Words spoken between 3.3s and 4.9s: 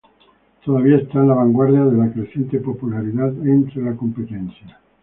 entre la competencia.